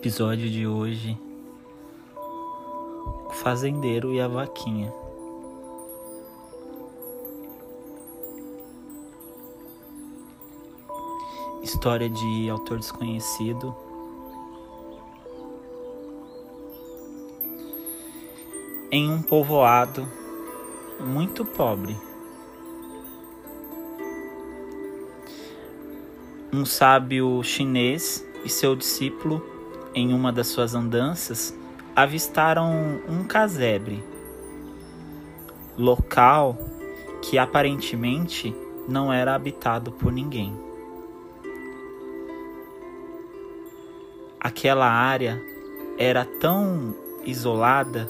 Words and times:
Episódio 0.00 0.48
de 0.48 0.64
hoje: 0.64 1.18
O 3.26 3.32
fazendeiro 3.32 4.14
e 4.14 4.20
a 4.20 4.28
vaquinha. 4.28 4.94
História 11.64 12.08
de 12.08 12.48
autor 12.48 12.78
desconhecido. 12.78 13.74
Em 18.92 19.10
um 19.10 19.20
povoado 19.20 20.06
muito 21.00 21.44
pobre, 21.44 21.96
um 26.52 26.64
sábio 26.64 27.42
chinês 27.42 28.24
e 28.44 28.48
seu 28.48 28.76
discípulo 28.76 29.57
em 29.98 30.14
uma 30.14 30.32
das 30.32 30.46
suas 30.46 30.74
andanças, 30.74 31.56
avistaram 31.94 33.00
um 33.08 33.24
casebre, 33.24 34.02
local 35.76 36.56
que 37.20 37.36
aparentemente 37.36 38.54
não 38.88 39.12
era 39.12 39.34
habitado 39.34 39.90
por 39.90 40.12
ninguém. 40.12 40.56
Aquela 44.40 44.88
área 44.88 45.42
era 45.98 46.24
tão 46.24 46.94
isolada, 47.24 48.08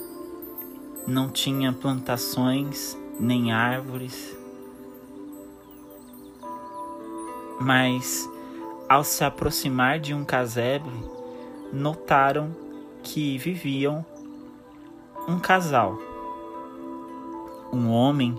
não 1.07 1.31
tinha 1.31 1.73
plantações 1.73 2.97
nem 3.19 3.51
árvores, 3.51 4.37
mas 7.59 8.29
ao 8.89 9.03
se 9.03 9.25
aproximar 9.25 9.99
de 9.99 10.15
um 10.15 10.25
casebre, 10.25 11.18
notaram 11.73 12.55
que 13.03 13.39
viviam 13.39 14.05
um 15.27 15.39
casal, 15.39 15.99
um 17.73 17.91
homem 17.91 18.35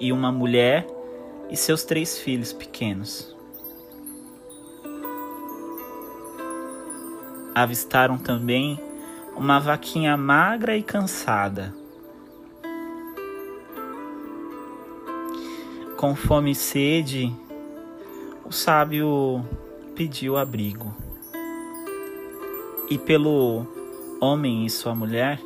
e 0.00 0.12
uma 0.12 0.32
mulher 0.32 0.86
e 1.50 1.56
seus 1.56 1.84
três 1.84 2.18
filhos 2.18 2.52
pequenos. 2.52 3.34
Avistaram 7.54 8.18
também 8.18 8.80
uma 9.36 9.60
vaquinha 9.60 10.16
magra 10.16 10.76
e 10.76 10.82
cansada. 10.82 11.72
Com 15.96 16.16
fome 16.16 16.50
e 16.50 16.54
sede, 16.54 17.32
o 18.44 18.50
sábio 18.50 19.44
pediu 19.94 20.36
abrigo 20.36 20.92
e 22.88 22.98
pelo 22.98 23.66
homem 24.20 24.66
e 24.66 24.70
sua 24.70 24.94
mulher 24.94 25.40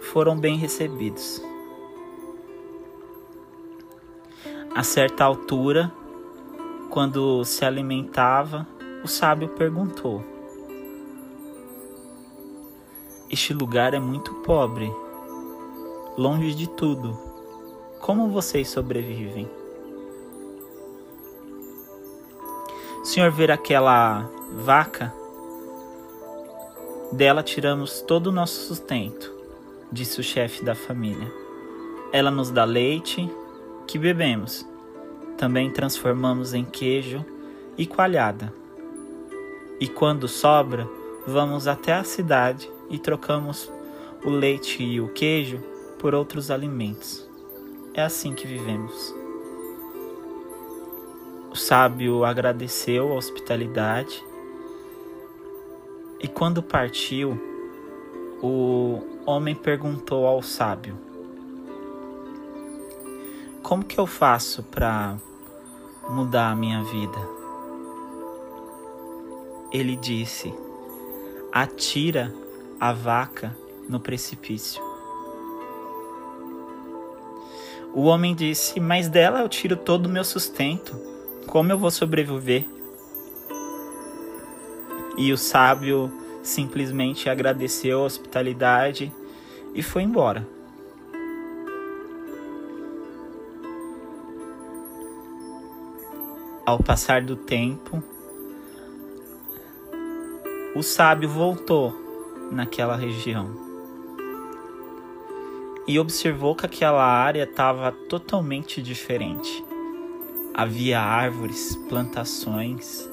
foram 0.00 0.36
bem 0.36 0.56
recebidos. 0.56 1.42
A 4.74 4.82
certa 4.82 5.24
altura, 5.24 5.92
quando 6.90 7.44
se 7.44 7.64
alimentava, 7.64 8.66
o 9.02 9.08
sábio 9.08 9.48
perguntou: 9.50 10.22
Este 13.30 13.54
lugar 13.54 13.94
é 13.94 13.98
muito 13.98 14.34
pobre, 14.42 14.92
longe 16.16 16.54
de 16.54 16.68
tudo. 16.68 17.18
Como 18.00 18.28
vocês 18.28 18.68
sobrevivem? 18.68 19.48
O 23.00 23.04
senhor 23.04 23.30
ver 23.30 23.50
aquela 23.50 24.28
vaca 24.52 25.12
dela 27.12 27.42
tiramos 27.42 28.00
todo 28.00 28.28
o 28.28 28.32
nosso 28.32 28.66
sustento, 28.66 29.32
disse 29.90 30.20
o 30.20 30.24
chefe 30.24 30.64
da 30.64 30.74
família. 30.74 31.32
Ela 32.12 32.30
nos 32.30 32.50
dá 32.50 32.64
leite, 32.64 33.30
que 33.86 33.98
bebemos. 33.98 34.66
Também 35.36 35.70
transformamos 35.70 36.54
em 36.54 36.64
queijo 36.64 37.24
e 37.76 37.86
coalhada. 37.86 38.52
E 39.78 39.86
quando 39.86 40.26
sobra, 40.26 40.88
vamos 41.26 41.66
até 41.66 41.92
a 41.92 42.04
cidade 42.04 42.70
e 42.88 42.98
trocamos 42.98 43.70
o 44.24 44.30
leite 44.30 44.82
e 44.82 45.00
o 45.00 45.08
queijo 45.08 45.62
por 45.98 46.14
outros 46.14 46.50
alimentos. 46.50 47.28
É 47.92 48.02
assim 48.02 48.34
que 48.34 48.46
vivemos. 48.46 49.14
O 51.50 51.54
sábio 51.54 52.24
agradeceu 52.24 53.12
a 53.12 53.16
hospitalidade 53.16 54.22
e 56.18 56.26
quando 56.26 56.62
partiu, 56.62 57.38
o 58.42 59.00
homem 59.26 59.54
perguntou 59.54 60.26
ao 60.26 60.42
sábio: 60.42 60.96
Como 63.62 63.84
que 63.84 63.98
eu 63.98 64.06
faço 64.06 64.62
para 64.62 65.16
mudar 66.08 66.50
a 66.50 66.56
minha 66.56 66.82
vida? 66.84 67.18
Ele 69.72 69.94
disse: 69.96 70.54
Atira 71.52 72.34
a 72.80 72.92
vaca 72.92 73.56
no 73.88 74.00
precipício. 74.00 74.82
O 77.92 78.04
homem 78.04 78.34
disse: 78.34 78.80
Mas 78.80 79.08
dela 79.08 79.40
eu 79.40 79.48
tiro 79.48 79.76
todo 79.76 80.06
o 80.06 80.10
meu 80.10 80.24
sustento. 80.24 80.98
Como 81.46 81.70
eu 81.70 81.78
vou 81.78 81.90
sobreviver? 81.90 82.75
E 85.16 85.32
o 85.32 85.38
sábio 85.38 86.12
simplesmente 86.42 87.28
agradeceu 87.28 88.00
a 88.00 88.04
hospitalidade 88.04 89.12
e 89.74 89.82
foi 89.82 90.02
embora. 90.02 90.46
Ao 96.64 96.78
passar 96.82 97.22
do 97.22 97.36
tempo, 97.36 98.02
o 100.74 100.82
sábio 100.82 101.28
voltou 101.28 101.94
naquela 102.50 102.96
região 102.96 103.66
e 105.86 105.98
observou 105.98 106.54
que 106.54 106.66
aquela 106.66 107.04
área 107.04 107.44
estava 107.44 107.92
totalmente 107.92 108.82
diferente. 108.82 109.64
Havia 110.52 111.00
árvores, 111.00 111.76
plantações, 111.88 113.08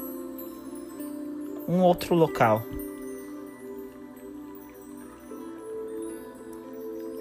um 1.67 1.81
outro 1.81 2.15
local. 2.15 2.63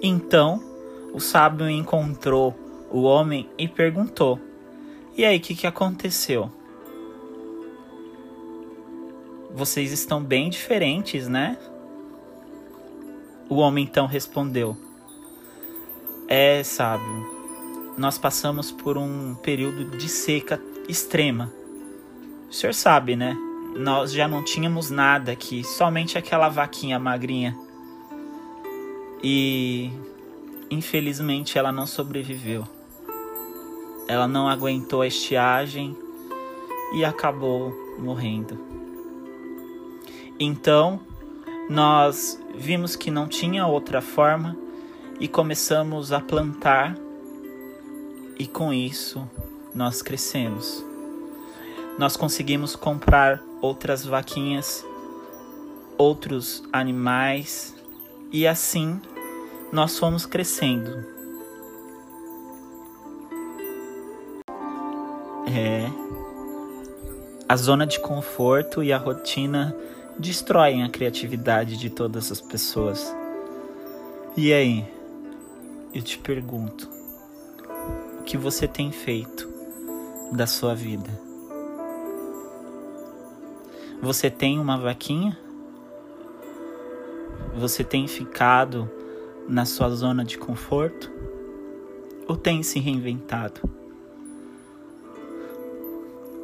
Então 0.01 0.61
o 1.13 1.19
sábio 1.19 1.69
encontrou 1.69 2.53
o 2.91 3.03
homem 3.03 3.49
e 3.57 3.67
perguntou: 3.67 4.39
E 5.15 5.23
aí, 5.23 5.37
o 5.37 5.41
que, 5.41 5.55
que 5.55 5.67
aconteceu? 5.67 6.51
Vocês 9.53 9.91
estão 9.91 10.23
bem 10.23 10.49
diferentes, 10.49 11.27
né? 11.27 11.57
O 13.47 13.55
homem 13.55 13.83
então 13.85 14.07
respondeu: 14.07 14.75
É, 16.27 16.63
sábio, 16.63 17.43
nós 17.97 18.17
passamos 18.17 18.71
por 18.71 18.97
um 18.97 19.35
período 19.35 19.97
de 19.97 20.09
seca 20.09 20.59
extrema. 20.89 21.53
O 22.49 22.53
senhor 22.53 22.73
sabe, 22.73 23.15
né? 23.15 23.37
Nós 23.75 24.11
já 24.11 24.27
não 24.27 24.43
tínhamos 24.43 24.89
nada 24.89 25.31
aqui, 25.31 25.63
somente 25.63 26.17
aquela 26.17 26.49
vaquinha 26.49 26.99
magrinha. 26.99 27.57
E 29.23 29.91
infelizmente 30.69 31.57
ela 31.57 31.71
não 31.71 31.87
sobreviveu. 31.87 32.67
Ela 34.07 34.27
não 34.27 34.47
aguentou 34.47 35.01
a 35.01 35.07
estiagem 35.07 35.97
e 36.93 37.05
acabou 37.05 37.73
morrendo. 37.97 38.59
Então, 40.39 40.99
nós 41.69 42.39
vimos 42.55 42.95
que 42.95 43.09
não 43.09 43.27
tinha 43.27 43.65
outra 43.65 44.01
forma 44.01 44.57
e 45.19 45.27
começamos 45.27 46.11
a 46.11 46.19
plantar, 46.19 46.97
e 48.37 48.45
com 48.45 48.73
isso 48.73 49.27
nós 49.73 50.01
crescemos. 50.01 50.83
Nós 51.97 52.17
conseguimos 52.17 52.75
comprar 52.75 53.41
outras 53.63 54.05
vaquinhas, 54.05 54.85
outros 55.97 56.61
animais 56.73 57.73
e 58.29 58.45
assim 58.45 58.99
nós 59.71 59.97
fomos 59.97 60.25
crescendo. 60.25 61.05
É. 65.47 65.89
A 67.47 67.55
zona 67.55 67.87
de 67.87 68.01
conforto 68.01 68.83
e 68.83 68.91
a 68.91 68.97
rotina 68.97 69.73
destroem 70.19 70.83
a 70.83 70.89
criatividade 70.89 71.77
de 71.77 71.89
todas 71.89 72.33
as 72.33 72.41
pessoas. 72.41 73.15
E 74.35 74.51
aí, 74.51 74.85
eu 75.93 76.01
te 76.01 76.17
pergunto, 76.17 76.89
o 78.19 78.23
que 78.23 78.37
você 78.37 78.67
tem 78.67 78.91
feito 78.91 79.47
da 80.33 80.45
sua 80.45 80.75
vida? 80.75 81.22
Você 84.03 84.29
tem 84.29 84.59
uma 84.59 84.77
vaquinha? 84.77 85.39
Você 87.55 87.85
tem 87.85 88.05
ficado 88.05 88.91
na 89.47 89.63
sua 89.63 89.89
zona 89.91 90.25
de 90.25 90.37
conforto 90.37 91.09
ou 92.27 92.35
tem 92.35 92.61
se 92.63 92.81
reinventado? 92.81 93.61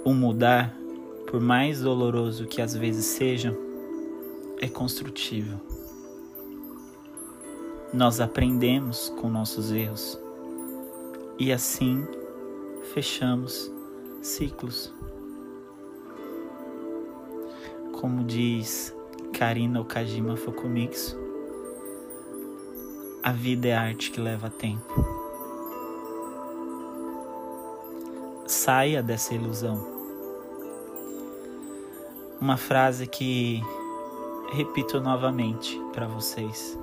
O 0.05 0.13
mudar, 0.13 0.73
por 1.27 1.41
mais 1.41 1.81
doloroso 1.81 2.47
que 2.47 2.61
às 2.61 2.73
vezes 2.73 3.03
seja, 3.03 3.53
é 4.61 4.69
construtivo. 4.69 5.59
Nós 7.93 8.21
aprendemos 8.21 9.09
com 9.19 9.29
nossos 9.29 9.69
erros 9.69 10.17
e 11.37 11.51
assim 11.51 12.07
fechamos 12.93 13.69
ciclos. 14.21 14.93
Como 17.99 18.23
diz 18.23 18.95
Karina 19.37 19.81
Okajima 19.81 20.37
Fukumitsu, 20.37 21.17
a 23.21 23.33
vida 23.33 23.67
é 23.67 23.73
arte 23.75 24.09
que 24.09 24.21
leva 24.21 24.49
tempo. 24.49 25.05
Saia 28.47 29.03
dessa 29.03 29.35
ilusão. 29.35 29.85
Uma 32.39 32.55
frase 32.55 33.05
que 33.05 33.61
repito 34.53 35.01
novamente 35.01 35.77
para 35.91 36.07
vocês. 36.07 36.79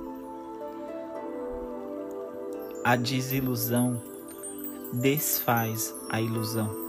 A 2.85 2.95
desilusão 2.95 4.03
desfaz 4.93 5.95
a 6.11 6.21
ilusão. 6.21 6.86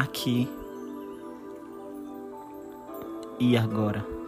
Aqui 0.00 0.48
e 3.38 3.54
agora. 3.54 4.19